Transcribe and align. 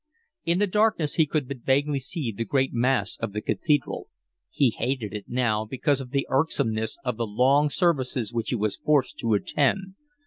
In 0.45 0.57
the 0.57 0.65
darkness 0.65 1.13
he 1.13 1.27
could 1.27 1.47
but 1.47 1.59
vaguely 1.61 1.99
see 1.99 2.31
the 2.31 2.43
great 2.43 2.73
mass 2.73 3.17
of 3.19 3.33
the 3.33 3.41
Cathedral: 3.41 4.07
he 4.49 4.71
hated 4.71 5.13
it 5.13 5.25
now 5.29 5.63
because 5.63 6.01
of 6.01 6.09
the 6.09 6.25
irksomeness 6.27 6.97
of 7.05 7.17
the 7.17 7.27
long 7.27 7.69
services 7.69 8.33
which 8.33 8.49
he 8.49 8.55
was 8.55 8.77
forced 8.77 9.19
to 9.19 9.35
attend. 9.35 9.93